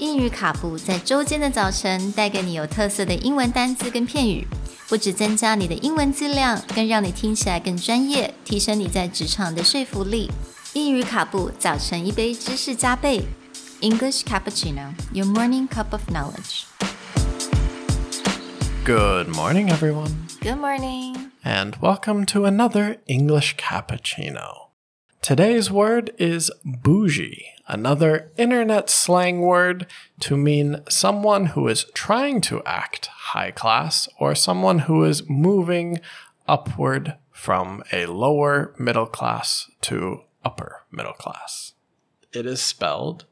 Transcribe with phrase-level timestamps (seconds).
[0.00, 4.46] 英语卡布在周间的早晨带给你有特色的英文单词跟片语，
[4.88, 10.30] 不只增加你的英文质量，更让你听起来更专业，提升你在职场的说服力。
[10.72, 13.20] 英语卡布早晨一杯知识加倍
[13.82, 16.64] ，English cappuccino, your morning cup of knowledge.
[18.86, 21.30] Good morning, everyone, Good morning.
[21.44, 24.69] and welcome to another English cappuccino.
[25.22, 29.86] Today's word is bougie, another internet slang word
[30.20, 36.00] to mean someone who is trying to act high class or someone who is moving
[36.48, 41.74] upward from a lower middle class to upper middle class.
[42.32, 43.26] It is spelled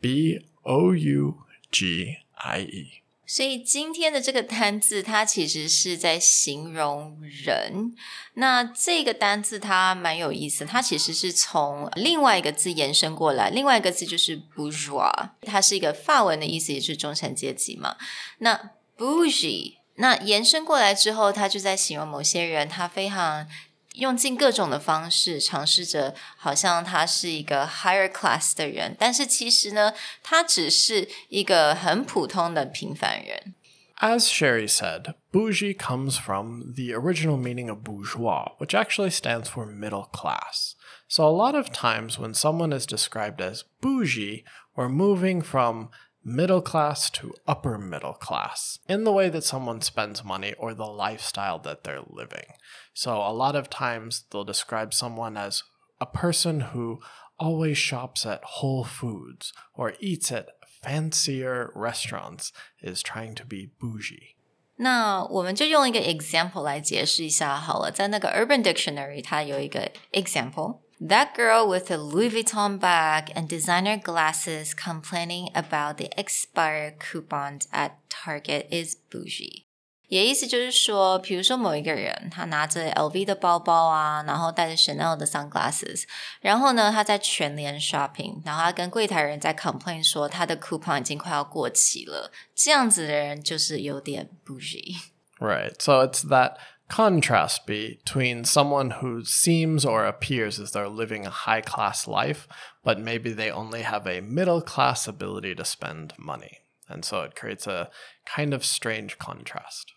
[0.00, 3.02] B O U G I E.
[3.26, 7.94] 所以今天的这个单字，它其实是在形容人。
[8.34, 17.96] 那这个单字它蛮有意思，它其实是从另外一个字延伸过来，另外一个字就是 bourgeois，它是一个法文的意思，也是中产阶级嘛。
[18.38, 23.46] 那 bougie，那延伸过来之后，它就在形容某些人，他非常。
[23.93, 33.55] 用尽各种的方式尝试着，好像他是一个 higher class 的人，但是其实呢，他只是一个很普通的平凡人。
[33.99, 39.65] As Sherry said, bougie comes from the original meaning of bourgeois, which actually stands for
[39.65, 40.75] middle class.
[41.07, 44.43] So, a lot of times when someone is described as bougie,
[44.75, 45.89] we're moving from
[46.23, 50.85] middle class to upper middle class in the way that someone spends money or the
[50.85, 52.47] lifestyle that they're living.
[52.93, 55.63] So, a lot of times they'll describe someone as
[56.01, 56.99] a person who
[57.39, 60.47] always shops at Whole Foods or eats at
[60.83, 64.35] fancier restaurants is trying to be bougie.
[64.79, 70.81] 那我们就用一个 example 来解释一下好了，在那个 Urban Dictionary 它有一个 example。
[71.01, 77.67] That girl with a Louis Vuitton bag and designer glasses complaining about the expired coupons
[77.71, 79.65] at Target is bougie.
[80.07, 86.03] 也意思就是说，比如说某一个人，他拿着 LV 的包包啊，然后戴着 Chanel 的 sunglasses，
[86.39, 94.95] 然后呢，他在全联 shopping，然后他跟柜台人在 complain 说他的 coupon 已经快要过期了，这样子的人就是有点 bougie。
[95.39, 95.73] Right.
[95.79, 96.55] So it's that
[96.88, 102.46] contrast between someone who seems or appears as they're living a high class life,
[102.84, 106.58] but maybe they only have a middle class ability to spend money.
[106.88, 107.90] And so it creates a
[108.26, 109.92] kind of strange contrast.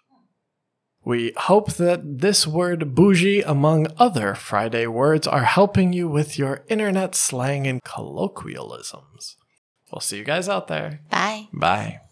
[1.03, 6.65] We hope that this word bougie, among other Friday words, are helping you with your
[6.67, 9.37] internet slang and colloquialisms.
[9.91, 11.01] We'll see you guys out there.
[11.11, 11.47] Bye.
[11.53, 12.04] Bye.